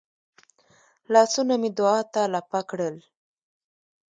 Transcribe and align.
لاسونه 1.13 1.55
مې 1.61 1.69
دعا 1.77 1.99
ته 2.13 2.21
لپه 2.33 2.59
کړل. 2.69 2.95